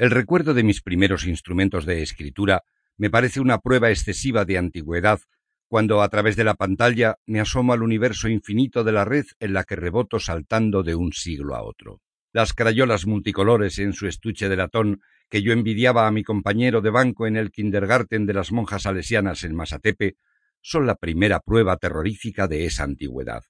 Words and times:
El 0.00 0.10
recuerdo 0.10 0.54
de 0.54 0.62
mis 0.62 0.80
primeros 0.80 1.26
instrumentos 1.26 1.84
de 1.84 2.00
escritura 2.00 2.64
me 2.96 3.10
parece 3.10 3.38
una 3.38 3.58
prueba 3.58 3.90
excesiva 3.90 4.46
de 4.46 4.56
antigüedad 4.56 5.20
cuando 5.68 6.00
a 6.00 6.08
través 6.08 6.36
de 6.36 6.44
la 6.44 6.54
pantalla 6.54 7.16
me 7.26 7.38
asomo 7.38 7.74
al 7.74 7.82
universo 7.82 8.26
infinito 8.26 8.82
de 8.82 8.92
la 8.92 9.04
red 9.04 9.26
en 9.40 9.52
la 9.52 9.64
que 9.64 9.76
reboto 9.76 10.18
saltando 10.18 10.82
de 10.82 10.94
un 10.94 11.12
siglo 11.12 11.54
a 11.54 11.62
otro. 11.62 12.00
Las 12.32 12.54
crayolas 12.54 13.04
multicolores 13.04 13.78
en 13.78 13.92
su 13.92 14.06
estuche 14.06 14.48
de 14.48 14.56
latón 14.56 15.02
que 15.28 15.42
yo 15.42 15.52
envidiaba 15.52 16.06
a 16.06 16.10
mi 16.10 16.24
compañero 16.24 16.80
de 16.80 16.88
banco 16.88 17.26
en 17.26 17.36
el 17.36 17.50
kindergarten 17.50 18.24
de 18.24 18.32
las 18.32 18.52
monjas 18.52 18.84
salesianas 18.84 19.44
en 19.44 19.54
Masatepe 19.54 20.16
son 20.62 20.86
la 20.86 20.94
primera 20.94 21.40
prueba 21.40 21.76
terrorífica 21.76 22.48
de 22.48 22.64
esa 22.64 22.84
antigüedad. 22.84 23.44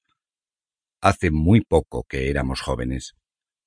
Hace 1.00 1.30
muy 1.30 1.60
poco 1.60 2.02
que 2.08 2.28
éramos 2.28 2.60
jóvenes, 2.60 3.14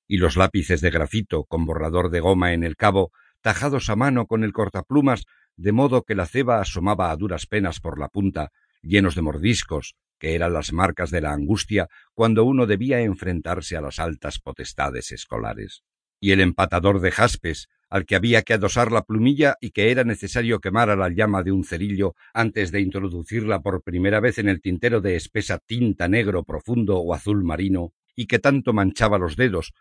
y 0.06 0.18
los 0.18 0.36
lápices 0.36 0.80
de 0.80 0.90
grafito 0.90 1.44
con 1.44 1.66
borrador 1.66 2.10
de 2.10 2.20
goma 2.20 2.52
en 2.52 2.64
el 2.64 2.76
cabo, 2.76 3.12
tajados 3.40 3.90
a 3.90 3.96
mano 3.96 4.26
con 4.26 4.44
el 4.44 4.52
cortaplumas 4.52 5.24
de 5.56 5.72
modo 5.72 6.02
que 6.02 6.14
la 6.14 6.26
ceba 6.26 6.60
asomaba 6.60 7.10
a 7.10 7.16
duras 7.16 7.46
penas 7.46 7.80
por 7.80 7.98
la 7.98 8.08
punta, 8.08 8.50
llenos 8.82 9.14
de 9.14 9.22
mordiscos, 9.22 9.94
que 10.18 10.34
eran 10.34 10.52
las 10.52 10.72
marcas 10.72 11.10
de 11.10 11.20
la 11.20 11.32
angustia 11.32 11.88
cuando 12.14 12.44
uno 12.44 12.66
debía 12.66 13.00
enfrentarse 13.00 13.76
a 13.76 13.80
las 13.80 13.98
altas 13.98 14.38
potestades 14.38 15.12
escolares. 15.12 15.82
Y 16.20 16.32
el 16.32 16.40
empatador 16.40 17.00
de 17.00 17.10
jaspes, 17.10 17.68
al 17.90 18.06
que 18.06 18.16
había 18.16 18.42
que 18.42 18.54
adosar 18.54 18.90
la 18.90 19.02
plumilla 19.02 19.56
y 19.60 19.70
que 19.70 19.90
era 19.90 20.04
necesario 20.04 20.60
quemar 20.60 20.90
a 20.90 20.96
la 20.96 21.10
llama 21.10 21.42
de 21.42 21.52
un 21.52 21.64
cerillo 21.64 22.14
antes 22.32 22.72
de 22.72 22.80
introducirla 22.80 23.60
por 23.60 23.82
primera 23.82 24.20
vez 24.20 24.38
en 24.38 24.48
el 24.48 24.60
tintero 24.60 25.00
de 25.00 25.16
espesa 25.16 25.58
tinta 25.58 26.08
negro 26.08 26.44
profundo 26.44 26.98
o 26.98 27.14
azul 27.14 27.44
marino, 27.44 27.92
y 28.16 28.26
que 28.26 28.38
tanto 28.38 28.72
manchaba 28.72 29.18
los 29.18 29.36
dedos, 29.36 29.74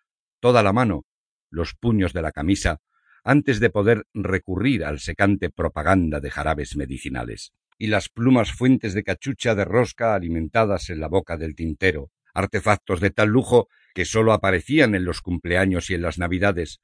toda 0.43 0.61
la 0.61 0.73
mano, 0.73 1.05
los 1.52 1.73
puños 1.73 2.11
de 2.11 2.21
la 2.21 2.33
camisa, 2.33 2.81
antes 3.23 3.61
de 3.61 3.70
poder 3.70 4.07
recurrir 4.13 4.84
al 4.84 4.99
secante 4.99 5.49
propaganda 5.49 6.20
de 6.20 6.29
jarabes 6.29 6.76
medicinales, 6.76 7.54
y 7.77 7.87
las 7.87 8.09
plumas 8.09 8.51
fuentes 8.51 8.93
de 8.93 9.03
cachucha 9.03 9.55
de 9.55 9.63
rosca 9.63 10.13
alimentadas 10.13 10.90
en 10.90 10.99
la 10.99 11.07
boca 11.07 11.37
del 11.37 11.55
tintero, 11.55 12.12
artefactos 12.34 12.99
de 12.99 13.12
tal 13.12 13.29
lujo 13.29 13.70
que 13.95 14.03
sólo 14.03 14.34
aparecían 14.34 14.95
en 14.95 15.05
los 15.05 15.21
cumpleaños 15.21 15.90
y 15.90 15.93
en 15.93 16.01
las 16.01 16.18
navidades, 16.18 16.81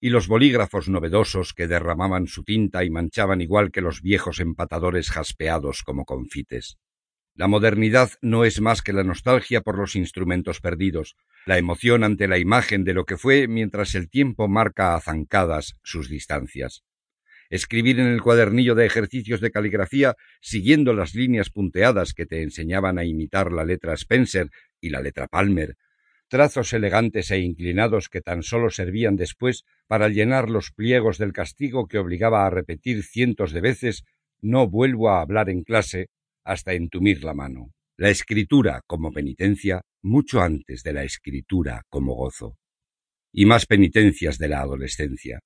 y 0.00 0.10
los 0.10 0.26
bolígrafos 0.26 0.88
novedosos 0.88 1.54
que 1.54 1.68
derramaban 1.68 2.26
su 2.26 2.42
tinta 2.42 2.82
y 2.82 2.90
manchaban 2.90 3.40
igual 3.40 3.70
que 3.70 3.82
los 3.82 4.02
viejos 4.02 4.40
empatadores 4.40 5.12
jaspeados 5.12 5.84
como 5.84 6.04
confites. 6.06 6.76
La 7.38 7.48
modernidad 7.48 8.12
no 8.22 8.46
es 8.46 8.62
más 8.62 8.80
que 8.80 8.94
la 8.94 9.04
nostalgia 9.04 9.60
por 9.60 9.76
los 9.76 9.94
instrumentos 9.94 10.62
perdidos, 10.62 11.16
la 11.44 11.58
emoción 11.58 12.02
ante 12.02 12.28
la 12.28 12.38
imagen 12.38 12.82
de 12.82 12.94
lo 12.94 13.04
que 13.04 13.18
fue 13.18 13.46
mientras 13.46 13.94
el 13.94 14.08
tiempo 14.08 14.48
marca 14.48 14.94
a 14.94 15.00
zancadas 15.02 15.76
sus 15.82 16.08
distancias. 16.08 16.82
Escribir 17.50 18.00
en 18.00 18.06
el 18.06 18.22
cuadernillo 18.22 18.74
de 18.74 18.86
ejercicios 18.86 19.42
de 19.42 19.50
caligrafía 19.50 20.16
siguiendo 20.40 20.94
las 20.94 21.14
líneas 21.14 21.50
punteadas 21.50 22.14
que 22.14 22.24
te 22.24 22.42
enseñaban 22.42 22.98
a 22.98 23.04
imitar 23.04 23.52
la 23.52 23.66
letra 23.66 23.92
Spencer 23.92 24.48
y 24.80 24.88
la 24.88 25.02
letra 25.02 25.26
Palmer, 25.26 25.76
trazos 26.28 26.72
elegantes 26.72 27.30
e 27.30 27.38
inclinados 27.40 28.08
que 28.08 28.22
tan 28.22 28.42
solo 28.44 28.70
servían 28.70 29.16
después 29.16 29.64
para 29.86 30.08
llenar 30.08 30.48
los 30.48 30.72
pliegos 30.72 31.18
del 31.18 31.34
castigo 31.34 31.86
que 31.86 31.98
obligaba 31.98 32.46
a 32.46 32.50
repetir 32.50 33.04
cientos 33.04 33.52
de 33.52 33.60
veces 33.60 34.04
no 34.40 34.66
vuelvo 34.68 35.10
a 35.10 35.20
hablar 35.20 35.50
en 35.50 35.64
clase 35.64 36.08
hasta 36.46 36.72
entumir 36.72 37.24
la 37.24 37.34
mano. 37.34 37.72
La 37.98 38.08
escritura 38.08 38.80
como 38.86 39.10
penitencia 39.10 39.82
mucho 40.02 40.40
antes 40.40 40.82
de 40.82 40.92
la 40.92 41.02
escritura 41.02 41.82
como 41.90 42.14
gozo. 42.14 42.56
Y 43.32 43.44
más 43.46 43.66
penitencias 43.66 44.38
de 44.38 44.48
la 44.48 44.60
adolescencia. 44.60 45.40